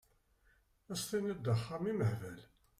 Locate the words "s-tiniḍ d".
0.99-1.47